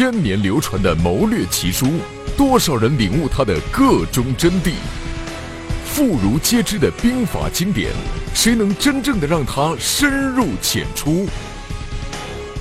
[0.00, 1.86] 千年流传的谋略奇书，
[2.34, 4.72] 多少人领悟它的各中真谛？
[5.84, 7.92] 妇孺皆知的兵法经典，
[8.32, 11.28] 谁能真正的让它深入浅出？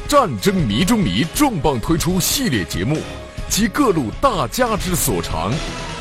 [0.06, 2.98] 战争迷中迷重磅推出系列节目，
[3.48, 5.50] 集各路大家之所长，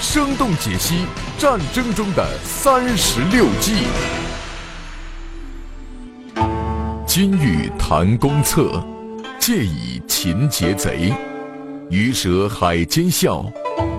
[0.01, 1.05] 生动解析
[1.39, 3.85] 战争中的三十六计。
[7.07, 8.85] 金玉谈公策，
[9.39, 11.13] 借以擒劫贼；
[11.91, 13.43] 鱼蛇海间笑，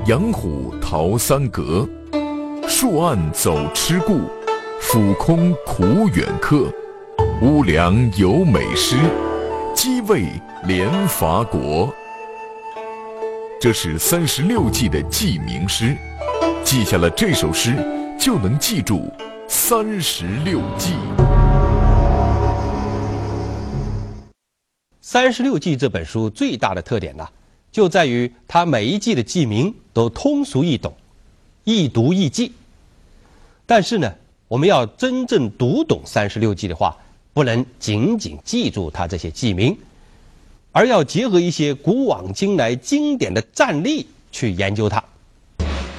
[0.05, 1.89] 羊虎逃三阁。
[2.67, 4.21] 树暗走痴故，
[4.79, 6.71] 俯空苦远客。
[7.41, 8.95] 乌梁有美诗，
[9.73, 10.25] 鸡卫
[10.65, 11.91] 连伐国。
[13.59, 15.97] 这是三十六计的记名诗，
[16.63, 17.73] 记下了这首诗，
[18.19, 19.11] 就能记住
[19.47, 20.93] 三十六计。
[25.01, 27.27] 《三十六计》这本书最大的特点呢，
[27.71, 30.93] 就在于它每一计的记名都通俗易懂、
[31.63, 32.51] 易读易记。
[33.65, 34.13] 但是呢，
[34.47, 36.97] 我们要真正读懂《三十六计》的话，
[37.33, 39.77] 不能仅仅记住它这些记名，
[40.71, 45.03] 而要结合一些古往今来经典的战例去研究它。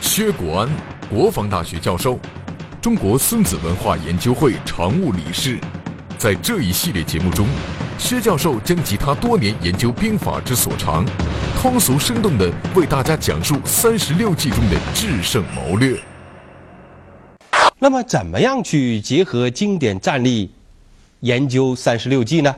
[0.01, 0.69] 薛国安，
[1.09, 2.19] 国防大学教授，
[2.83, 5.59] 中国孙子文化研究会常务理事，
[6.19, 7.47] 在这一系列节目中。
[8.01, 11.05] 薛教授将集他多年研究兵法之所长，
[11.55, 16.01] 通俗生动地为大家讲述三十六计中的制胜谋略。
[17.79, 20.51] 那么，怎么样去结合经典战例
[21.21, 22.57] 研究三十六计呢？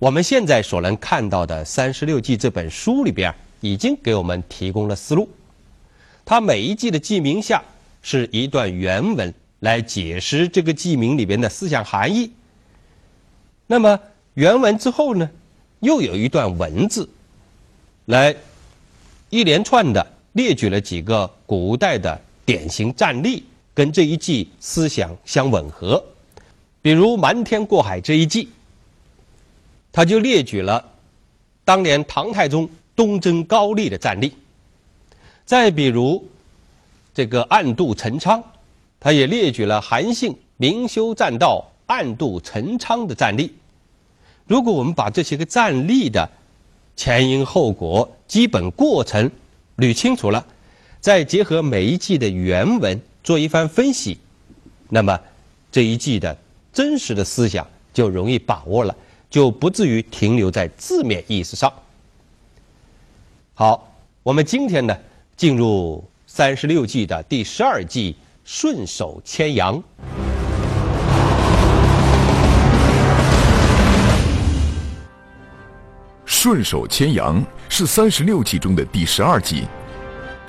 [0.00, 5.30] 我们现在所能看到的《三十六计》这本书里边，已经给我们提供了思路。
[6.24, 7.62] 它每一计的计名下
[8.02, 12.32] 是一段原文，来解释这个记名里边的思想含义。
[13.66, 13.98] 那么
[14.34, 15.30] 原文之后呢，
[15.80, 17.08] 又有一段文字，
[18.06, 18.34] 来
[19.30, 26.02] 一连串的列举了几个古代的典型战例，跟这一计思想相吻合。
[26.82, 28.48] 比如瞒天过海这一计，
[29.90, 30.84] 他就列举了
[31.64, 34.34] 当年唐太宗东征高丽的战例。
[35.44, 36.26] 再比如
[37.14, 38.42] 这个暗度陈仓，
[38.98, 43.52] 他也列举了韩信明修栈道、暗度陈仓的战例。
[44.46, 46.26] 如果我们把这些个战例的
[46.96, 49.30] 前因后果、基本过程
[49.76, 50.44] 捋清楚了，
[51.00, 54.16] 再结合每一季的原文做一番分析，
[54.88, 55.20] 那么
[55.70, 56.34] 这一季的
[56.72, 58.96] 真实的思想就容易把握了，
[59.28, 61.70] 就不至于停留在字面意思上。
[63.52, 63.92] 好，
[64.22, 64.96] 我们今天呢
[65.36, 69.82] 进入三十六计的第十二计——顺手牵羊。
[76.42, 79.64] 顺手牵羊是三十六计中的第十二计。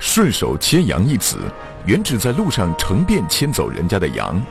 [0.00, 1.38] 顺手牵羊一词，
[1.86, 4.44] 原指在路上乘便牵走人家的羊。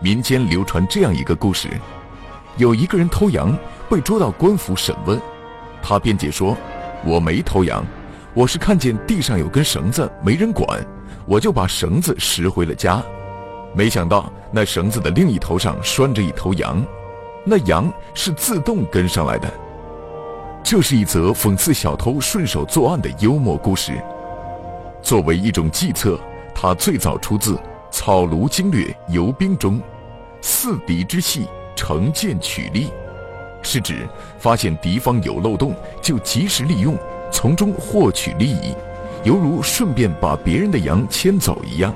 [0.00, 1.68] 民间流传这样一个故事：
[2.56, 3.56] 有一个人偷羊，
[3.88, 5.20] 被捉到官府审问，
[5.80, 6.56] 他辩解说
[7.06, 7.86] ：“我没偷羊，
[8.34, 10.84] 我是看见地上有根绳子，没人管，
[11.26, 13.00] 我就把绳子拾回了家。
[13.72, 16.84] 没想到那绳子的另一头上拴着一头羊，
[17.44, 19.48] 那羊是自动跟上来的。”
[20.68, 24.02] 这是一则讽刺小偷顺手作案的幽默故事。
[25.00, 26.18] 作为一种计策，
[26.52, 27.54] 它最早出自
[27.88, 29.80] 《草庐经略·游兵》中
[30.42, 31.46] ，“伺敌之隙，
[31.76, 32.90] 乘剑取利”，
[33.62, 34.08] 是指
[34.40, 35.72] 发现敌方有漏洞
[36.02, 36.98] 就及时利用，
[37.30, 38.74] 从中获取利益，
[39.22, 41.94] 犹如顺便把别人的羊牵走一样。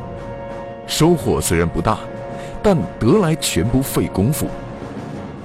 [0.86, 1.98] 收获虽然不大，
[2.62, 4.46] 但得来全不费工夫。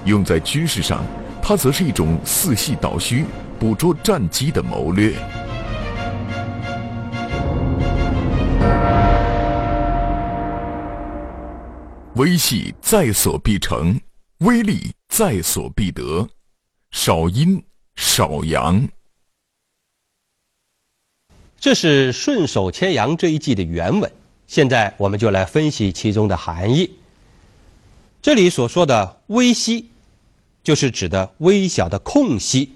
[0.03, 1.03] 用在军事上。
[1.47, 3.23] 它则是一种四系倒虚、
[3.59, 5.13] 捕捉战机的谋略。
[12.15, 14.01] 微细在所必成，
[14.39, 16.27] 微利在所必得。
[16.89, 17.63] 少阴
[17.95, 18.89] 少阳。
[21.59, 24.11] 这是顺手牵羊这一计的原文。
[24.47, 26.97] 现在我们就来分析其中的含义。
[28.23, 29.91] 这里所说的微细。
[30.65, 32.73] 就是指的微小的空隙，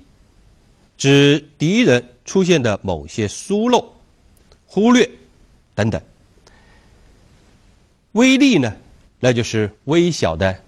[0.95, 3.95] 指敌人出现的某些疏漏、
[4.67, 5.09] 忽略
[5.73, 5.99] 等等。
[8.11, 8.75] 微利呢，
[9.19, 10.63] 那就是微小的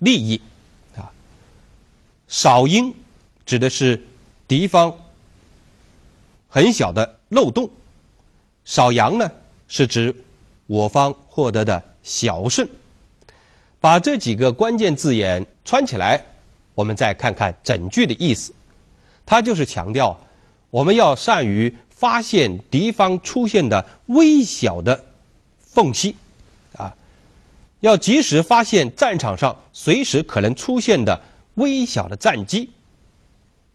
[0.00, 0.38] 利益
[0.96, 1.10] 啊。
[2.28, 2.94] 少因
[3.46, 4.04] 指的是
[4.46, 4.94] 敌方
[6.50, 7.70] 很小的漏洞，
[8.66, 9.32] 少阳呢
[9.66, 10.14] 是指
[10.66, 12.68] 我方获得的小胜。
[13.80, 16.22] 把这几个关键字眼串起来。
[16.74, 18.52] 我们再看看整句的意思，
[19.24, 20.18] 它就是强调
[20.70, 25.04] 我们要善于发现敌方出现的微小的
[25.58, 26.16] 缝隙，
[26.76, 26.94] 啊，
[27.80, 31.20] 要及时发现战场上随时可能出现的
[31.54, 32.70] 微小的战机，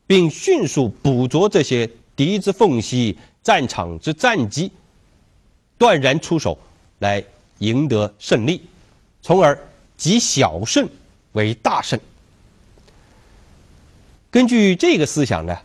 [0.06, 4.72] 并迅速捕捉这些敌之缝隙、战场之战机，
[5.78, 6.58] 断然出手，
[7.00, 7.24] 来
[7.60, 8.62] 赢得胜利，
[9.22, 9.58] 从而
[9.96, 10.88] 集小胜
[11.32, 11.98] 为大胜。
[14.32, 15.58] 根据这个思想呢，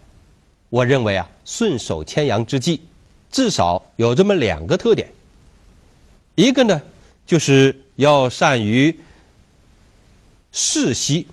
[0.70, 2.80] 我认为啊，顺手牵羊之计，
[3.30, 5.12] 至少有这么两个特点。
[6.34, 6.80] 一个呢，
[7.26, 8.98] 就是要善于
[10.50, 11.26] 视息，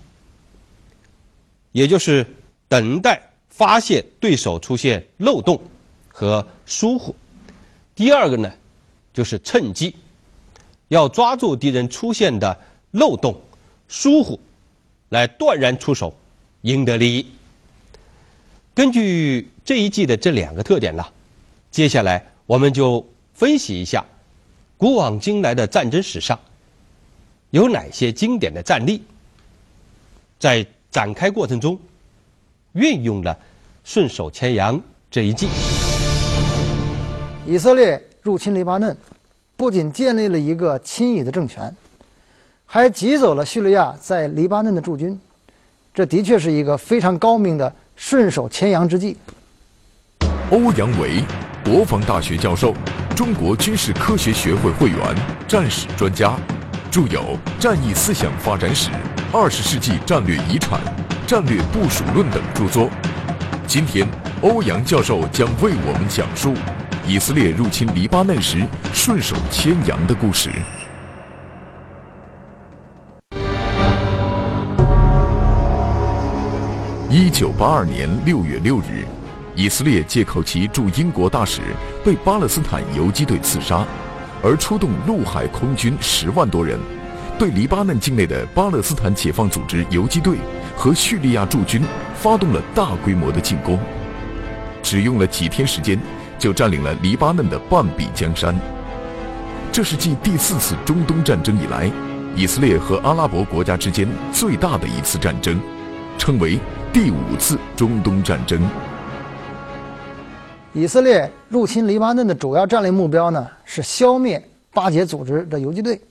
[1.71, 2.25] 也就是
[2.67, 5.61] 等待发现对手出现漏洞
[6.09, 7.15] 和疏忽；
[7.95, 8.51] 第二个呢，
[9.13, 9.95] 就是趁机，
[10.89, 12.59] 要抓住敌人出现的
[12.91, 13.39] 漏洞、
[13.87, 14.37] 疏忽，
[15.07, 16.13] 来断然出手。
[16.61, 17.25] 赢得利益。
[18.73, 21.05] 根据这一季的这两个特点呢，
[21.69, 24.05] 接下来我们就分析一下
[24.77, 26.39] 古往今来的战争史上
[27.49, 29.03] 有哪些经典的战例，
[30.39, 31.77] 在展开过程中
[32.73, 33.37] 运用了
[33.83, 35.47] 顺手牵羊这一计。
[37.45, 38.95] 以色列入侵黎巴嫩，
[39.57, 41.75] 不仅建立了一个亲以的政权，
[42.65, 45.19] 还挤走了叙利亚在黎巴嫩的驻军。
[45.93, 49.17] 这的确是一个非常高明的顺手牵羊之计。
[50.49, 51.21] 欧阳维，
[51.65, 52.73] 国防大学教授，
[53.13, 54.97] 中国军事科学学会会员，
[55.49, 56.33] 战史专家，
[56.89, 58.89] 著有《战役思想发展史》
[59.33, 60.79] 《二十世纪战略遗产》
[61.27, 62.89] 《战略部署论》等著作。
[63.67, 64.07] 今天，
[64.41, 66.53] 欧阳教授将为我们讲述
[67.05, 70.49] 以色列入侵黎巴嫩时顺手牵羊的故事。
[77.13, 79.05] 一九八二年六月六日，
[79.53, 81.59] 以色列借口其驻英国大使
[82.05, 83.85] 被巴勒斯坦游击队刺杀，
[84.41, 86.79] 而出动陆海空军十万多人，
[87.37, 90.37] 对黎巴嫩境内的巴勒斯坦解放组织游击队
[90.73, 91.81] 和叙利亚驻军
[92.15, 93.77] 发动了大规模的进攻。
[94.81, 95.99] 只用了几天时间，
[96.39, 98.57] 就占领了黎巴嫩的半壁江山。
[99.69, 101.91] 这是继第四次中东战争以来，
[102.37, 105.59] 以色列和阿拉伯国家之间最大的一次战争，
[106.17, 106.57] 称为。
[106.93, 108.61] 第五次中东战争，
[110.73, 116.01] 以色列入侵黎巴嫩的主要战略目标呢是消灭巴解组织的游击队。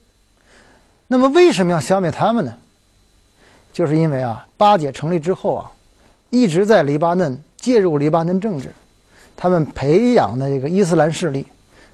[1.07, 2.55] 那么为什么要消灭他们呢？
[3.75, 5.71] 就是因为啊，巴解成立之后啊，
[6.31, 8.73] 一直在黎巴嫩介入黎巴嫩政治，
[9.37, 11.45] 他们培养的这个伊斯兰势力，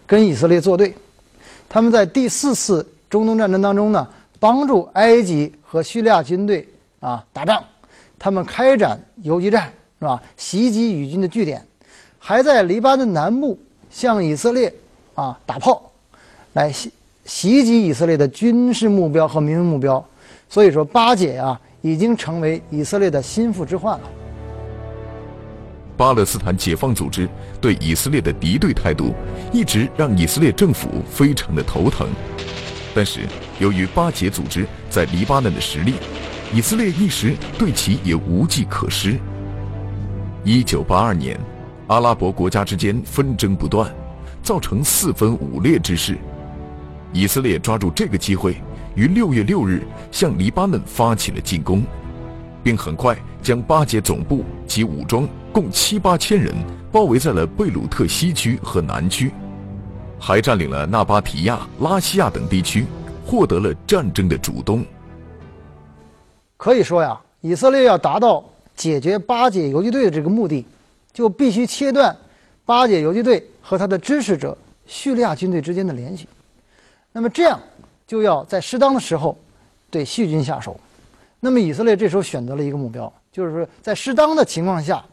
[0.06, 0.94] 跟以色列作对。
[1.68, 4.06] 他们在第四次中东战争当中呢，
[4.38, 6.68] 帮助埃及和叙利亚军队
[7.00, 7.60] 啊打仗。
[8.18, 10.22] 他们开展游击战，是吧？
[10.36, 11.64] 袭击以军的据点，
[12.18, 13.58] 还在黎巴嫩南部
[13.90, 14.72] 向以色列
[15.14, 15.90] 啊打炮，
[16.54, 16.92] 来袭
[17.24, 20.04] 袭击以色列的军事目标和民用目标。
[20.48, 24.10] 所以说，巴解啊已经成为以色列的心腹之患了。
[25.96, 27.28] 巴勒斯坦解放组织
[27.60, 29.14] 对以色列的敌对态度，
[29.52, 32.06] 一直让以色列政府非常的头疼。
[32.94, 33.20] 但是，
[33.58, 35.94] 由于巴解组织在黎巴嫩的实力，
[36.54, 39.18] 以色列一时对其也无计可施。
[40.44, 41.38] 一九八二年，
[41.88, 43.92] 阿拉伯国家之间纷争不断，
[44.42, 46.16] 造成四分五裂之势。
[47.12, 48.56] 以色列抓住这个机会，
[48.94, 51.82] 于六月六日向黎巴嫩发起了进攻，
[52.62, 56.54] 并很快将巴解总部及武装共七八千人
[56.92, 59.32] 包围在了贝鲁特西区和南区，
[60.18, 62.86] 还占领了纳巴提亚、拉西亚等地区，
[63.24, 64.84] 获得了战争的主动。
[66.56, 68.44] 可以说呀，以色列要达到
[68.74, 70.64] 解决巴解游击队的这个目的，
[71.12, 72.16] 就必须切断
[72.64, 76.28] 巴解游击队和他的支持者叙利亚军队之间的联系。
[77.12, 77.60] 那么这样
[78.06, 79.36] 就要在适当的时候
[79.90, 80.78] 对叙军下手。
[81.40, 85.04] 那么以色列这时候选择了一个目标，就是说在适当的情况下，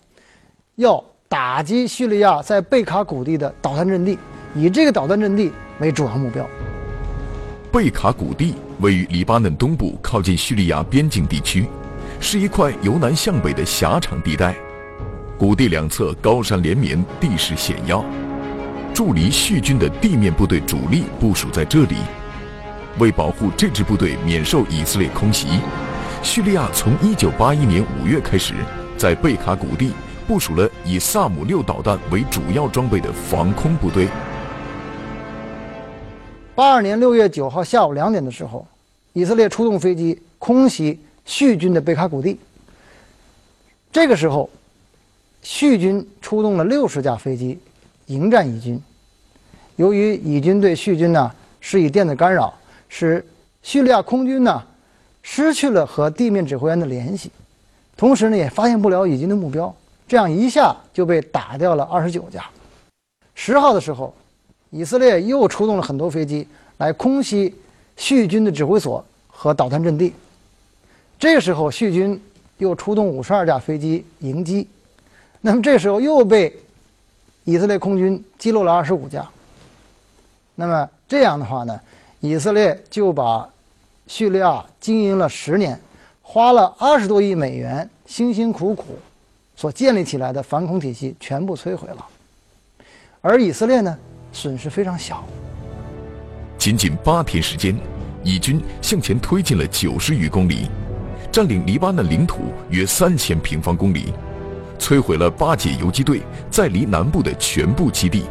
[0.76, 4.18] 要打击叙利亚在贝卡谷地的导弹阵地，
[4.56, 6.48] 以这个导弹阵地为主要目标。
[7.72, 11.66] 贝卡谷地位于黎巴嫩东部，靠近叙利亚边境地区，
[12.20, 14.56] 是一块由南向北的狭长地带。
[15.38, 18.04] 谷地两侧高山连绵，地势险要，
[18.94, 21.96] 驻黎叙军的地面部队主力部署在这里。
[23.00, 25.48] 为保护这支部队免受以色列空袭，
[26.22, 28.54] 叙利亚从1981年5月开始，
[28.98, 29.92] 在贝卡谷地
[30.28, 34.08] 部署了以萨姆六导弹为主要装备的防空部队。
[36.56, 38.64] 八二年六月九号下午两点的时候，
[39.14, 42.38] 以色列出动飞机空袭叙军的贝卡谷地。
[43.92, 44.48] 这个时候，
[45.42, 47.58] 叙军出动了六十架飞机
[48.06, 48.80] 迎战以军。
[49.78, 52.54] 由于以军对叙军呢施以电子干扰，
[52.88, 53.26] 使
[53.64, 54.62] 叙利亚空军呢
[55.24, 57.32] 失去了和地面指挥员的联系，
[57.98, 59.76] 同时呢也发现不了以军的目标，
[60.08, 62.46] 这样一下就被打掉了二十九架。
[63.34, 64.14] 十号的时候，
[64.76, 67.54] 以色列又出动了很多飞机来空袭
[67.96, 70.12] 叙军的指挥所和导弹阵地。
[71.20, 72.20] 这时候，叙军
[72.58, 74.68] 又出动五十二架飞机迎击，
[75.42, 76.52] 那么这时候又被
[77.44, 79.30] 以色列空军击落了二十五架。
[80.56, 81.80] 那么这样的话呢，
[82.20, 83.48] 以色列就把
[84.08, 85.80] 叙利亚经营了十年，
[86.24, 88.98] 花了二十多亿美元，辛辛苦苦
[89.56, 92.08] 所建立起来的反恐体系全部摧毁了。
[93.22, 93.96] 而以色列呢，
[94.34, 95.24] 损失非常小。
[96.58, 97.74] 仅仅八天时间，
[98.24, 100.68] 以军向前推进了九十余公里。
[101.32, 104.14] 占领黎巴嫩领土约三千平方公里，
[104.78, 108.26] 摧毁了巴解游击队在黎南部的全部基地，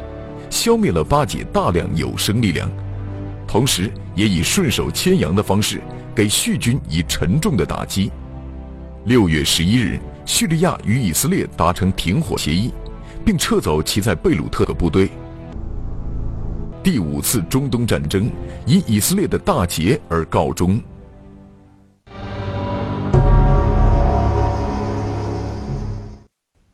[0.49, 2.71] 消灭了巴解大量有生力量，
[3.45, 5.81] 同时也以顺手牵羊的方式
[6.15, 8.09] 给叙军以沉重的打击。
[9.07, 12.73] 六月十一日，叙利亚与以色列达成停火协议，
[13.25, 15.11] 并撤走其在贝鲁特的部队。
[16.83, 18.29] 第五次中东战争
[18.67, 20.81] 以以色列的大捷而告终。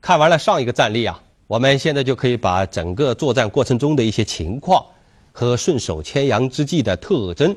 [0.00, 4.82] 看完了上一个战例啊，我们现在就可以把整个作战过程中的一些情况
[5.30, 7.54] 和顺手牵羊之计的特征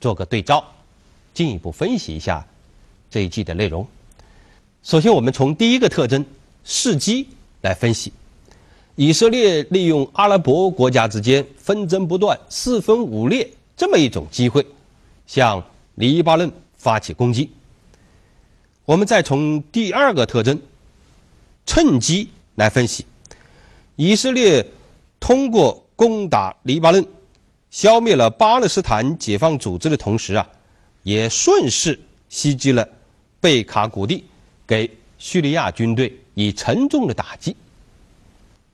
[0.00, 0.64] 做个对照，
[1.32, 2.44] 进一步分析一下
[3.08, 3.86] 这一季的内容。
[4.82, 6.26] 首先，我们从第一个特征
[6.66, 7.28] 伺机
[7.60, 8.12] 来分析，
[8.96, 14.66] 以色列利用阿拉伯国家之间纷争不断、四分五裂这么一种机会，
[15.26, 15.62] 向
[15.94, 17.50] 黎巴嫩发起攻击。
[18.84, 20.60] 我们再从第二个特征。
[21.64, 23.06] 趁机来分析，
[23.94, 24.66] 以色列
[25.20, 27.06] 通过攻打黎巴嫩，
[27.70, 30.44] 消灭了巴勒斯坦解放组织的同时啊，
[31.04, 32.86] 也顺势袭击了
[33.40, 34.24] 贝卡谷地，
[34.66, 37.54] 给叙利亚军队以沉重的打击。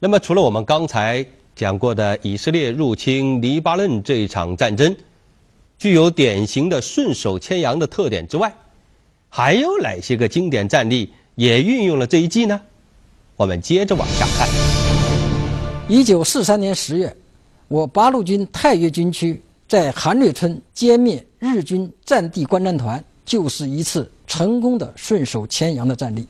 [0.00, 1.26] 那么，除了我们刚才
[1.56, 4.96] 讲过的以色列入侵黎巴嫩这一场战争，
[5.76, 8.54] 具有典型的顺手牵羊的特点之外，
[9.28, 12.60] 还有哪些个经典战例也运用了这一计呢？
[13.34, 14.48] 我们接着往下看。
[15.88, 17.16] 一九四三年十月，
[17.66, 26.24] 我八路军太岳军区在韩瑞村歼灭日军战地观战团，就是一次成功的顺手牵羊的战例。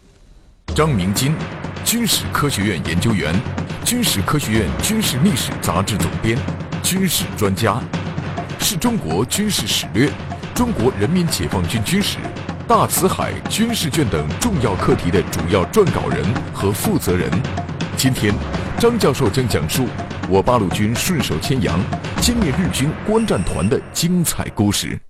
[0.74, 1.34] 张明金，
[1.88, 3.34] 军事科学院研究员，
[3.82, 6.36] 军事科学院军事历史杂志总编，
[6.82, 7.80] 军事专家，
[8.60, 10.06] 是中国军事史略、
[10.54, 12.18] 中国人民解放军军史。
[12.68, 17.30] 大辞海军事卷等重要课题的主要撰稿人和负责人。
[17.96, 18.34] 今天，
[18.78, 19.86] 张教授将讲述
[20.28, 21.80] 我八路军顺手牵羊
[22.20, 25.00] 歼灭日军观战团的精彩故事。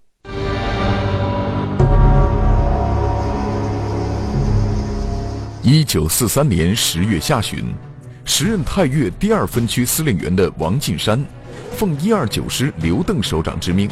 [5.71, 7.63] 一九四三年十月下旬，
[8.25, 11.23] 时任太岳第二分区司令员的王进山，
[11.77, 13.87] 奉一二九师刘邓首长之命，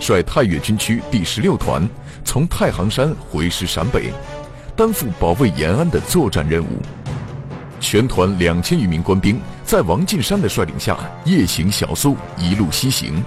[0.00, 1.86] 率太岳军区第十六团。
[2.24, 4.10] 从太行山回师陕北，
[4.74, 6.80] 担负保卫延安的作战任务。
[7.80, 10.96] 全团两千余名官兵在王进山的率领下
[11.26, 13.22] 夜行小宿，一路西行，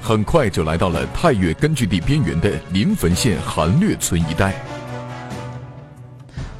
[0.00, 4.54] 很快就来到了太岳根据地边缘的临汾县韩略村一带。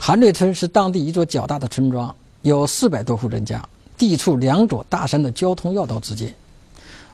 [0.06, 6.30] 韩略村是当地一座较大的村庄，有四百多户人家，地处两座大山的交通要道之间。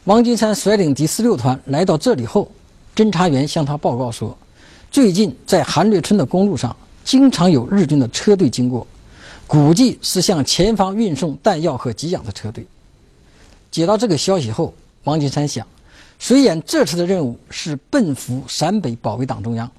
[0.07, 2.51] 王金山率领第十六团来到这里后，
[2.97, 4.37] 侦查员向他报告说。
[4.91, 8.85] 最近在韩略村的公路上，经常有日军的车队经过，
[9.47, 12.67] 估计是向前方运送弹药和给养的车队。
[13.71, 15.65] 接到这个消息后，王金山想，
[16.19, 19.71] 虽然这次的任务是奔赴陕北保卫党中央，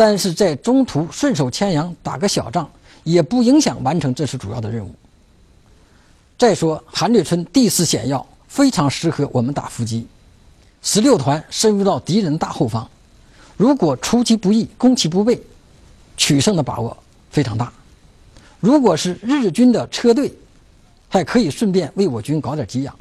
[0.00, 2.66] 但是在中途顺手牵羊打个小仗，
[3.04, 4.94] 也不影响完成这次主要的任务。
[6.38, 10.06] 再说韩略村地势险要，非常适合我们打伏击。
[10.80, 12.88] 十六团深入到敌人大后方。
[13.58, 15.38] 如果出其不意、攻其不备，
[16.16, 16.96] 取胜的把握
[17.30, 17.70] 非常大。
[18.58, 20.32] 如果是日军的车队，
[21.10, 22.98] 还可以顺便为我军搞点给养。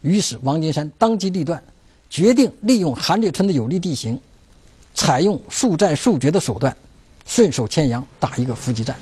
[0.00, 1.62] 于是王金山当机立断，
[2.08, 4.18] 决定利用韩略村的有利地形，
[4.98, 6.76] 采用速战速决的手段，
[7.24, 8.96] 顺手牵羊打一个伏击战。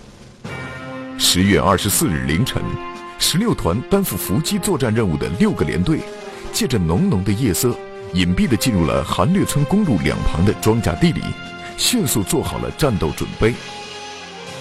[1.16, 2.62] 十月二十四日凌晨，
[3.18, 6.00] 十六团担负伏击作战任务的六个连队，
[6.52, 7.74] 借着浓浓的夜色。
[8.12, 11.22] 隐蔽地进入了韩略村公路两旁的庄稼地里，
[11.78, 13.54] 迅速做好了战斗准备。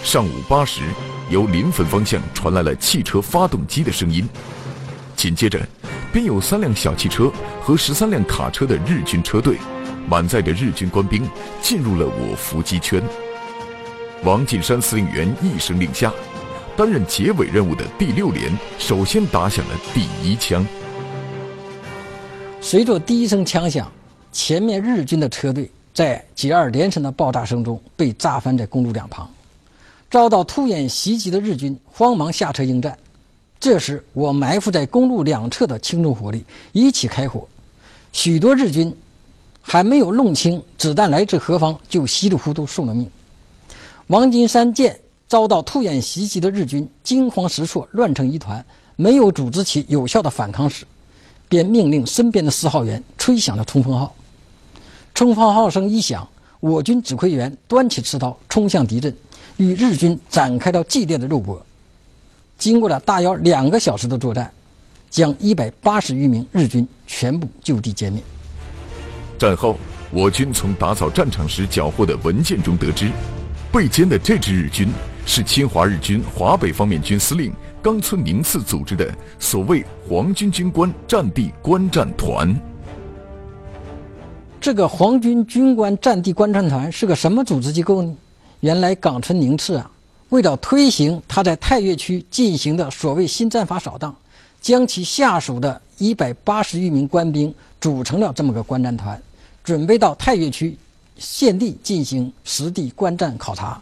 [0.03, 0.83] 上午八时，
[1.29, 4.25] 由临汾方向传来了汽车发动机的声音，
[5.17, 5.59] 紧接着，
[6.13, 7.29] 便有三辆小汽车
[7.61, 9.57] 和十三辆卡车的日军车队，
[10.07, 11.27] 满载着日军官兵
[11.61, 13.01] 进入了我伏击圈。
[14.23, 16.11] 王进山司令员一声令下，
[16.75, 20.65] 担任结尾任务的第六连首先打响了第一枪。
[22.61, 23.91] 随着第一声枪响，
[24.31, 29.29] 前面日军的车队在接二连三的爆炸声中被炸翻在公路两旁，
[30.09, 32.97] 遭到突然袭击的日军慌忙下车应战。
[33.59, 37.47] 这时，我埋伏在公路两侧的轻重火力一起开火，
[38.11, 38.95] 许多日军
[39.67, 43.09] 还没有弄清子弹来自何方，就稀里糊涂送了命。
[44.07, 48.63] 王金山见遭到突然袭击的日军惊慌失措、乱成一团，
[48.95, 50.85] 没有组织起有效的反抗时，
[51.49, 54.13] 便命令身边的四号员吹响了冲锋号。
[55.15, 56.25] 冲锋号声一响，
[56.59, 59.13] 我军指挥员端起刺刀冲向敌阵，
[59.57, 61.59] 与日军展开了激烈的肉搏。
[62.59, 64.53] 经过了大约两个小时的作战，
[65.09, 68.21] 将一百八十余名日军全部就地歼灭。
[69.37, 69.77] 战后，
[70.11, 73.09] 我军从打扫战场时缴获的文件中得知。
[73.71, 74.87] 被歼的这支日军
[75.25, 77.51] 是侵华日军华北方面军司令
[77.81, 82.55] 冈村宁次组织的所谓皇军军官战地观战团。
[84.61, 88.15] 这个皇军军官战地观战团是个什么组织机构呢？
[88.61, 89.91] 原来冈村宁次啊，
[90.29, 94.15] 为了推行他在太岳区进行的所谓新战法扫荡，
[94.61, 99.21] 将其下属的一百八十余名官兵组成了这么个观战团，
[99.65, 100.77] 准备到太岳区。
[101.17, 103.81] 现地进行实地观战考察，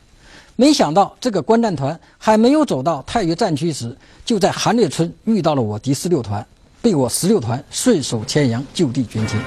[0.56, 6.46] 没想到这个观战团还没有走到太岳战区时，就在韩略村遇到了我第十六团，
[6.80, 9.40] 被我十六团顺手牵羊就地捐钱。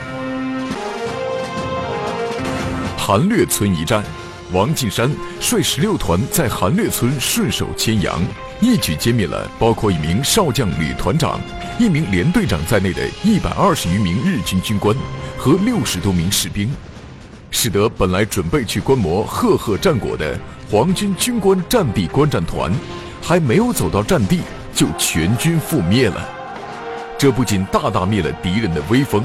[2.98, 4.04] 韩略村一战，
[4.52, 5.10] 王进山
[5.40, 8.22] 率十六团在韩略村顺手牵羊，
[8.60, 11.40] 一举歼灭了包括一名少将旅团长、
[11.78, 14.94] 一名连队长在内的一百二十余名日军军官
[15.36, 16.70] 和六十多名士兵。
[17.50, 20.38] 使得本来准备去观摩赫赫战果的
[20.70, 22.70] 皇军军官战地观战团，
[23.22, 24.40] 还没有走到战地，
[24.74, 26.28] 就全军覆灭了。
[27.18, 29.24] 这不仅大大灭了敌人的威风，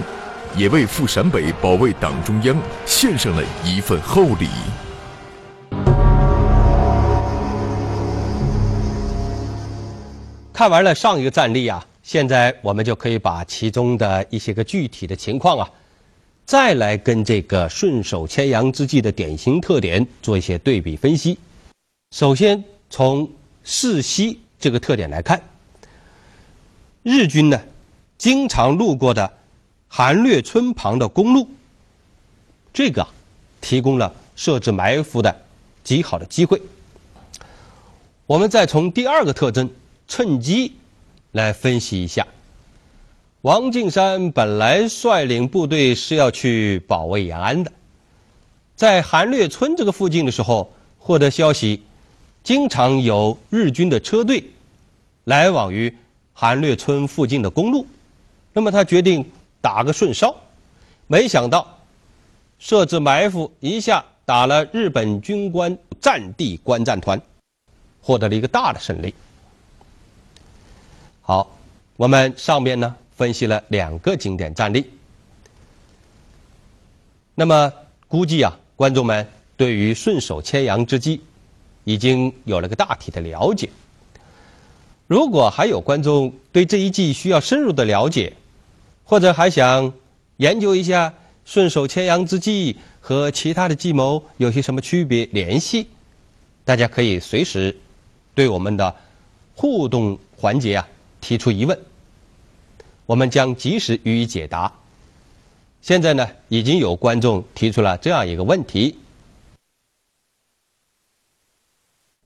[0.56, 4.48] 也为赴陕北保卫党中央献上了一份厚礼。
[10.62, 15.68] 看完了上一个战例啊，现在我们就可以把其中的一些个具体的情况啊。
[16.46, 21.36] 再来跟这个顺手牵羊之计的典型特点做一些对比分析。
[22.16, 23.28] 首先从
[23.64, 25.42] 世袭这个特点来看，
[27.02, 27.60] 日军呢
[28.20, 29.34] 经常路过的
[29.88, 31.50] 韩略村旁的公路，
[32.72, 33.08] 这个
[33.62, 35.36] 提供了设置埋伏的
[35.84, 36.62] 极好的机会。
[38.28, 39.68] 我们再从第二个特征
[40.12, 40.74] 趁机
[41.32, 42.28] 来分析一下。
[43.44, 47.72] 王敬山本来率领部队是要去保卫延安的，
[48.76, 51.84] 在韩略村这个附近的时候，获得消息，
[52.44, 54.44] 经常有日军的车队
[55.24, 55.96] 来往于
[56.34, 57.88] 韩略村附近的公路，
[58.52, 59.26] 那么他决定
[59.62, 60.36] 打个顺梢，
[61.08, 61.80] 没想到
[62.60, 67.20] 设置埋伏，一下打了日本军官战地观战团，
[68.02, 69.16] 获得了一个大的胜利。
[71.22, 71.58] 好，
[71.96, 72.96] 我们上面呢？
[73.16, 74.84] 分析了两个经典战例，
[77.36, 77.72] 那么
[78.08, 81.22] 估计啊，观众们对于顺手牵羊之计
[81.84, 83.70] 已经有了个大体的了解。
[85.06, 88.34] 如果还有观众对这一计需要深入的了解，
[89.04, 89.94] 或者还想
[90.38, 91.14] 研究一下
[91.46, 95.86] 顺手牵羊之计和其他的计谋有些什么区别联系，
[96.66, 97.78] 大家可以随时
[98.34, 98.96] 对我们的
[99.54, 100.88] 互动环节啊
[101.22, 101.80] 提出疑问。
[103.06, 104.72] 我们将及时予以解答。
[105.82, 109.00] 现在呢，已经有观众提出了这样一个问题：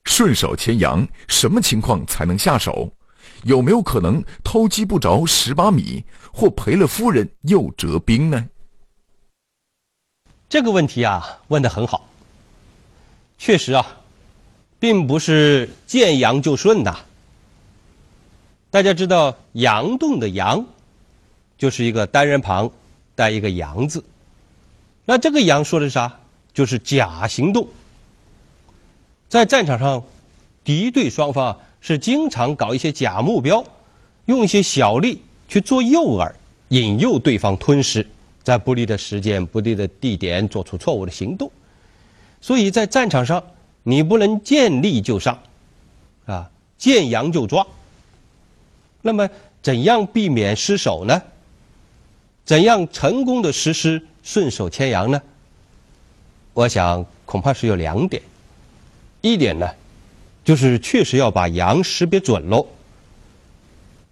[0.04, 2.92] 顺手牵羊，什么情况才能下手？
[3.44, 6.04] 有没有可能偷鸡不着蚀把米，
[6.34, 8.48] 或赔了夫人又折兵呢？
[10.50, 12.10] 这个问题啊，问的很好。
[13.38, 14.02] 确实啊，
[14.80, 17.05] 并不是见羊就顺呐。
[18.76, 20.66] 大家知道“佯动”的“佯”。
[21.58, 22.70] 就是一个单人旁
[23.16, 24.04] 带一个“阳”字，
[25.06, 26.20] 那这个“阳”说的是啥？
[26.54, 27.66] 就是假行动。
[29.30, 30.04] 在战场上，
[30.66, 33.64] 敌对双方是经常搞一些假目标，
[34.26, 36.30] 用一些小力去做诱饵，
[36.68, 38.06] 引诱对方吞噬，
[38.44, 41.50] 在不利的时间、不利的地点做出错误的行动。
[42.42, 43.42] 所以在战场上，
[43.84, 45.40] 你不能见利就上，
[46.26, 47.66] 啊，见羊就抓。
[49.06, 49.30] 那么，
[49.62, 51.22] 怎样避免失手呢？
[52.44, 55.22] 怎样成功的实施顺手牵羊呢？
[56.54, 58.20] 我想恐怕是有两点。
[59.22, 59.70] 一点呢，
[60.44, 62.65] 就是确实要把羊识别准喽，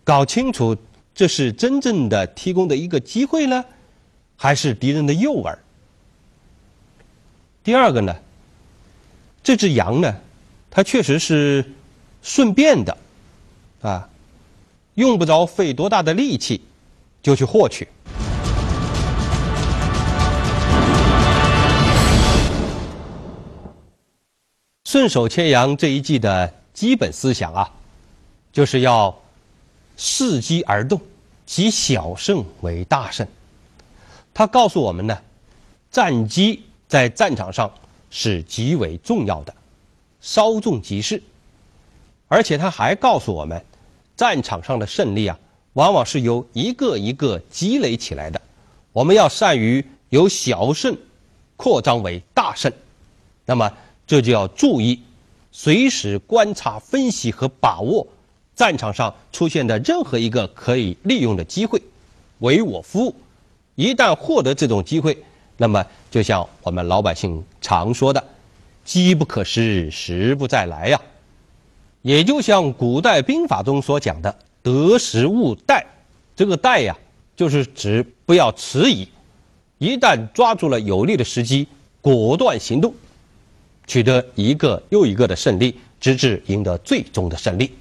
[0.03, 0.77] 搞清楚
[1.15, 3.65] 这是真正的提供的一个机会呢，
[4.35, 5.57] 还是敌人的诱饵。
[7.63, 8.15] 第二个呢，
[9.41, 10.15] 这只羊呢，
[10.69, 11.65] 它确实是
[12.21, 12.95] 顺便的，
[13.81, 14.07] 啊，
[14.95, 16.61] 用不着费多大的力气
[17.21, 17.87] 就去获取。
[24.85, 27.71] 顺手牵羊这一计的基本思想啊，
[28.51, 29.17] 就是要
[29.97, 31.01] 伺机而动，
[31.45, 33.27] 集小胜为大胜。
[34.33, 35.17] 他告诉我们呢，
[35.91, 36.63] 战机。
[36.85, 37.71] 在战场上
[38.11, 39.55] 是极为重要的，
[40.21, 41.19] 稍纵即逝。
[42.27, 43.65] 而且他还告诉我们，
[44.23, 45.37] 战场上的胜利啊，
[45.73, 48.41] 往往是由一个一个积累起来的。
[48.93, 50.95] 我们要善于由小胜
[51.57, 52.71] 扩张为大胜。
[53.45, 53.69] 那么
[54.07, 54.97] 这就要注意，
[55.51, 58.07] 随时观察、分析和把握
[58.55, 61.81] 战场上出现的任何一个可以利用的机会，
[62.39, 63.13] 为我服务。
[63.75, 65.17] 一旦获得这种机会，
[65.57, 68.23] 那么，就像我们老百姓常说的
[68.85, 71.01] “机不可失，时不再来”呀，
[72.03, 75.83] 也就像古代兵法中所讲的“得时勿待”，
[76.35, 76.95] 这个“待”呀，
[77.35, 79.07] 就是指不要迟疑，
[79.79, 81.67] 一旦抓住了有利的时机，
[82.01, 82.93] 果断行动，
[83.87, 87.71] 取得一个又一个的胜利，直至赢得最终的胜利。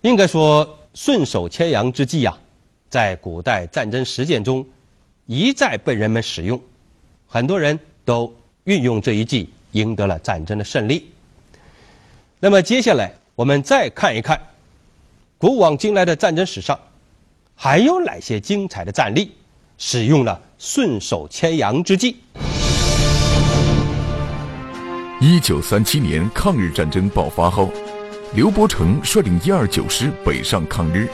[0.00, 2.36] 应该说，顺手牵羊之计呀，
[2.90, 4.66] 在古代战争实践中。
[5.26, 6.60] 一再被人们使用，
[7.26, 8.30] 很多人都
[8.64, 11.10] 运用这一计，赢得了战争的胜利。
[12.44, 14.38] 那么接下来我们再看一看，
[15.38, 16.78] 古往今来的战争史上，
[17.54, 19.32] 还有哪些精彩的战例
[19.78, 22.18] 使用了顺手牵羊之计？
[25.22, 27.72] 一九三七年抗日战争爆发后，
[28.34, 31.08] 刘伯承率领一二九师北上抗日。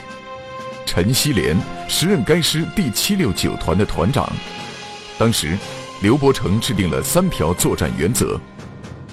[0.84, 4.28] 陈锡联时任该师第七六九团的团长。
[5.16, 5.56] 当时，
[6.02, 8.36] 刘伯承制定了三条作战原则：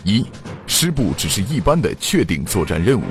[0.03, 0.25] 一、
[0.79, 3.03] 师部只是一般的确定作战任务，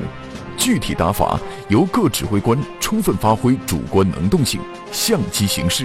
[0.57, 1.37] 具体打法
[1.69, 4.61] 由各指挥官充分发挥主观能动性，
[4.93, 5.85] 相机行事，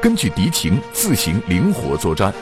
[0.00, 2.32] 根据敌情自行灵活作战；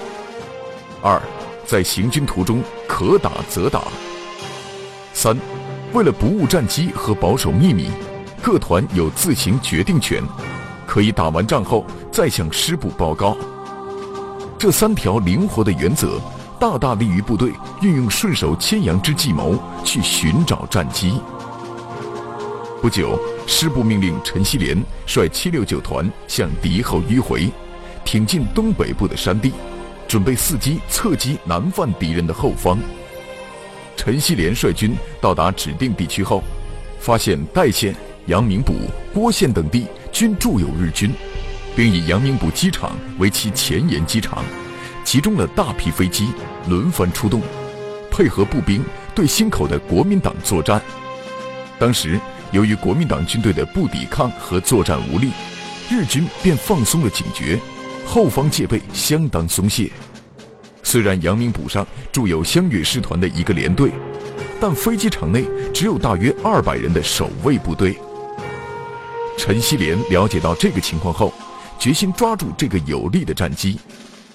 [1.03, 1.21] 二、
[1.67, 3.81] 在行军途中可打则打；
[5.13, 5.37] 三、
[5.93, 7.91] 为了不误战机和保守秘密。
[8.41, 10.23] 各团有自行决定权，
[10.87, 13.37] 可以打完仗后再向师部报告。
[14.57, 16.21] 这三条灵活的原则，
[16.61, 21.19] 大大利于部队运用顺手牵羊之计谋去寻找战机。
[22.83, 27.51] 不久，师部命令陈锡联率七六九团向敌后迂回，
[28.05, 29.55] 挺进东北部的山地，
[30.07, 32.79] 准备伺机侧击南犯敌人的后方。
[33.97, 36.45] 陈锡联率军到达指定地区后，
[37.01, 37.97] 发现代县。
[38.27, 38.73] 阳明堡、
[39.15, 41.11] 郭县等地均驻有日军，
[41.75, 44.45] 并以阳明堡机场为其前沿机场，
[45.11, 46.29] 集中了大批飞机，
[46.69, 47.43] 轮番出动，
[48.13, 48.81] 配合步兵
[49.13, 50.81] 对心口的国民党作战。
[51.81, 52.17] 当时，
[52.53, 55.33] 由于国民党军队的不抵抗和作战无力，
[55.91, 57.59] 日军便放松了警觉，
[58.07, 59.91] 后方戒备相当松懈。
[60.85, 63.91] 虽然阳明堡上驻有湘粤师团的一个连队，
[64.61, 65.45] 但飞机场内
[65.75, 67.99] 只有大约二百人的守卫部队。
[69.37, 71.35] 陈锡联了解到这个情况后，
[71.81, 73.77] 决心抓住这个有利的战机，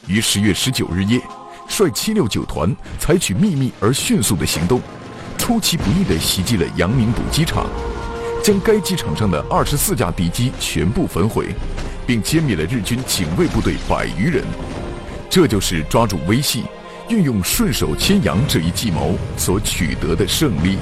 [0.07, 1.19] 于十月十九日夜，
[1.67, 4.79] 率七六九团采取秘密而迅速的行动，
[5.37, 7.67] 出其不意地袭击了阳明堡机场，
[8.43, 11.47] 将该机场上的二十四架敌机全部焚毁，
[12.05, 14.43] 并歼灭了日军警卫部队百余人。
[15.27, 16.63] 这就是抓住微细，
[17.09, 20.77] 运用顺手牵羊这一计谋所取得的胜利。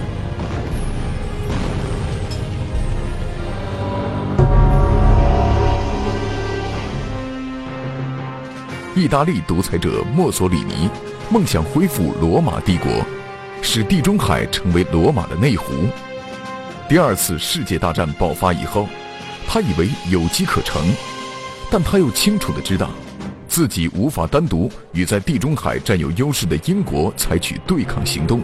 [8.96, 10.88] 意大利独裁者墨索里尼
[11.32, 12.92] 梦想恢复罗马帝国，
[13.60, 15.66] 使地中海成为罗马的内湖。
[16.88, 18.88] 第二次世界大战爆发以后，
[19.48, 20.80] 他以为有机可乘，
[21.72, 22.92] 但他又清楚地知道，
[23.48, 28.44] 自己无法单独与在地中海占有优势的英国采取对抗行动，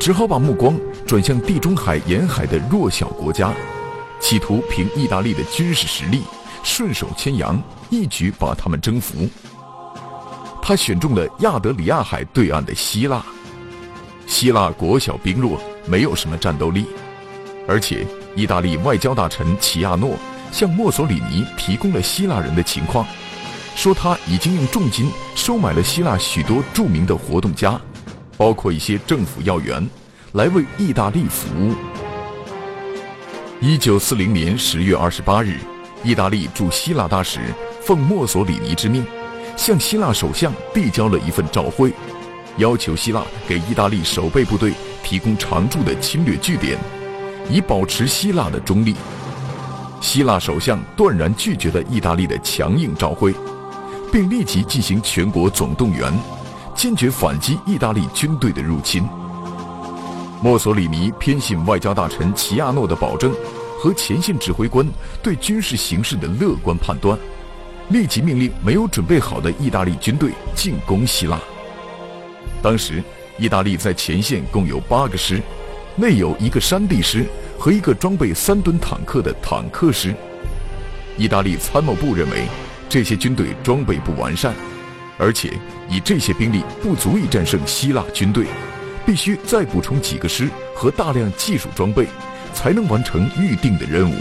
[0.00, 3.52] 只好把目光转向地中海沿海的弱小国家，
[4.18, 6.22] 企图凭意大利的军事实力
[6.62, 9.28] 顺手牵羊，一举把他们征服。
[10.68, 13.24] 他选中了亚得里亚海对岸的希腊。
[14.26, 16.84] 希腊国小兵弱，没有什么战斗力，
[17.66, 20.14] 而且意大利外交大臣齐亚诺
[20.52, 23.06] 向墨索里尼提供了希腊人的情况，
[23.74, 27.80] 说他已经用重金收买了希腊许多著名的活动家，
[28.36, 29.88] 包括一些政府要员，
[30.32, 31.74] 来为意大利服务。
[33.62, 35.56] 一九四零年十月二十八日，
[36.04, 37.40] 意大利驻希腊大使
[37.80, 39.02] 奉墨索里尼之命，
[39.58, 41.92] 向希腊首相递交了一份照会。
[42.58, 46.78] 要求希腊给意大利守备部队提供常驻的侵略据点，
[47.50, 48.94] 以保持希腊的中立。
[50.00, 53.34] 希腊首相断然拒绝了意大利的强硬召会，
[54.12, 56.12] 并立即进行全国总动员，
[56.74, 59.06] 坚决反击意大利军队的入侵。
[60.40, 63.34] 墨索里尼偏信外交大臣齐亚诺的保证
[63.76, 64.88] 和前线指挥官
[65.20, 67.18] 对军事形势的乐观判断，
[67.90, 71.40] 立即命令没有准备好的意大利军队进攻希腊。
[72.60, 73.02] 当时，
[73.38, 75.40] 意大利在前线共有八个师，
[75.96, 77.24] 内有一个山地师
[77.58, 80.14] 和一个装备三吨坦克的坦克师。
[81.16, 82.46] 意大利参谋部认为，
[82.88, 84.54] 这些军队装备不完善，
[85.16, 85.52] 而且
[85.88, 88.46] 以这些兵力不足以战胜希腊军队，
[89.06, 92.06] 必须再补充几个师和大量技术装备，
[92.52, 94.14] 才能完成预定的任务。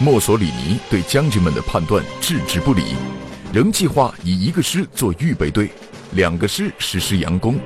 [0.00, 2.94] 墨索里尼对将军们的判断置之不理，
[3.52, 5.68] 仍计划以一个师做预备队。
[6.12, 7.58] 两个师实施佯攻，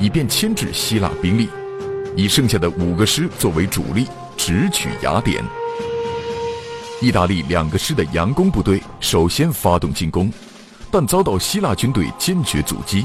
[0.00, 1.46] 以便牵制希腊兵力；
[2.16, 5.44] 以剩下的五个师作为主力，直取雅典。
[7.02, 10.32] 意大利两个师的佯攻部队首先发动进攻，
[10.90, 13.04] 但遭到希腊军队坚决阻击。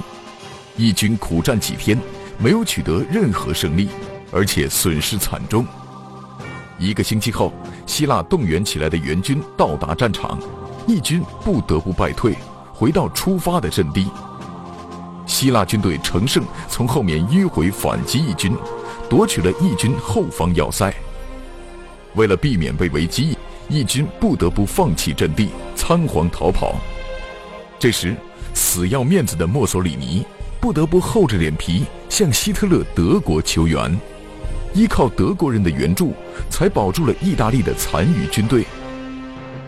[0.78, 2.00] 义军苦战几天，
[2.38, 3.90] 没有取得任何胜利，
[4.32, 5.68] 而且损失惨重。
[6.80, 7.52] 一个星期后，
[7.86, 10.40] 希腊动员起来的援军到达战场，
[10.88, 12.34] 义军不得不败退，
[12.74, 14.08] 回到出发的阵地。
[15.28, 18.56] 希腊军队乘胜从后面迂回反击义军，
[19.10, 20.92] 夺取了义军后方要塞。
[22.16, 23.38] 为了避免被围击，
[23.68, 26.76] 义军不得不放弃阵地，仓皇逃跑。
[27.78, 28.16] 这时，
[28.54, 30.26] 死要面子的墨索里尼
[30.60, 34.00] 不得不厚着脸皮向希特勒德国求援，
[34.74, 36.14] 依靠德国人的援助，
[36.50, 38.66] 才保住了意大利的残余军队。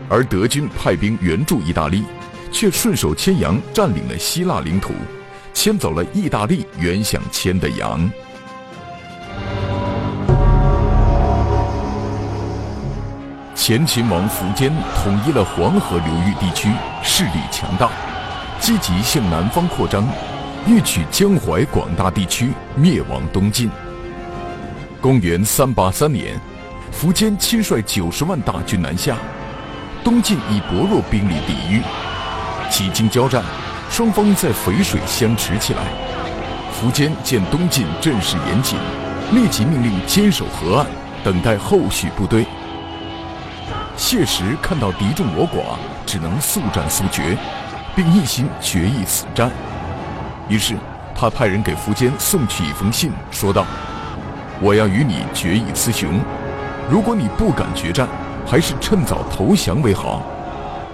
[0.09, 2.03] 而德军派兵援助意大利，
[2.51, 4.93] 却顺手牵羊占领了希腊领土。
[5.53, 8.09] 牵走了意大利原想牵的羊。
[13.53, 16.69] 前秦王苻坚统一了黄河流域地区，
[17.03, 17.89] 势力强大，
[18.59, 20.05] 积极向南方扩张，
[20.65, 23.69] 欲取江淮广大地区，灭亡东晋。
[25.01, 26.39] 公元三八三年，
[26.93, 29.17] 苻坚亲率九十万大军南下，
[30.03, 31.81] 东晋以薄弱兵力抵御，
[32.69, 33.43] 几经交战。
[33.89, 35.81] 双方在淝水相持起来。
[36.79, 38.77] 苻坚见东晋阵势严谨，
[39.33, 40.85] 立即命令坚守河岸，
[41.23, 42.45] 等待后续部队。
[43.97, 47.35] 谢石看到敌众我寡，只能速战速决，
[47.95, 49.49] 并一心决一死战。
[50.47, 50.75] 于是
[51.15, 53.65] 他派人给苻坚送去一封信，说道
[54.61, 56.21] ：“我要与你决一雌雄，
[56.87, 58.07] 如果你不敢决战，
[58.45, 60.21] 还是趁早投降为好；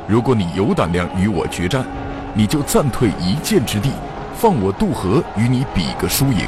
[0.07, 1.85] 如果你有胆量与我决战，”
[2.33, 3.91] 你就暂退一箭之地，
[4.35, 6.47] 放我渡河与你比个输赢。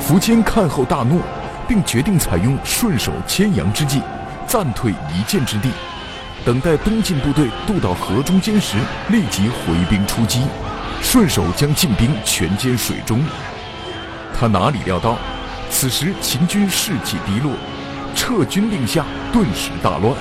[0.00, 1.20] 苻坚看后大怒，
[1.66, 4.00] 并决定采用顺手牵羊之计，
[4.46, 5.70] 暂退一箭之地，
[6.44, 8.76] 等待东晋部队渡到河中间时，
[9.08, 10.42] 立即回兵出击，
[11.02, 13.20] 顺手将晋兵全歼水中。
[14.38, 15.16] 他哪里料到，
[15.72, 17.50] 此时秦军士气低落，
[18.14, 20.14] 撤军令下，顿时大乱。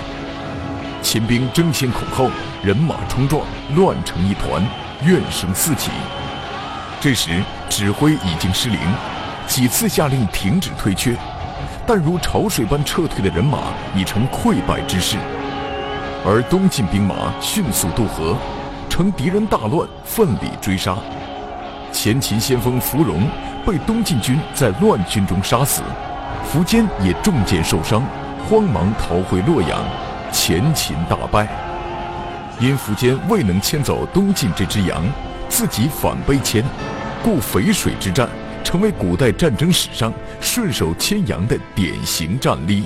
[1.03, 2.31] 秦兵争先恐后，
[2.63, 4.63] 人马冲撞，乱成一团，
[5.03, 5.91] 怨声四起。
[7.01, 8.79] 这时指挥已经失灵，
[9.45, 11.15] 几次下令停止退却，
[11.85, 15.17] 但如潮水般撤退的人马已成溃败之势。
[16.25, 18.37] 而东晋兵马迅速渡河，
[18.89, 20.95] 乘敌人大乱，奋力追杀。
[21.91, 23.27] 前秦先锋芙蓉
[23.65, 25.82] 被东晋军在乱军中杀死，
[26.52, 28.04] 苻坚也中箭受伤，
[28.50, 29.84] 慌忙逃回洛阳。
[30.32, 31.47] 前秦大败，
[32.60, 35.04] 因苻坚未能牵走东晋这只羊，
[35.50, 36.63] 自己反被牵，
[37.21, 38.30] 故淝水之战
[38.63, 42.86] 成为古代战争史上顺手牵羊的典型战例。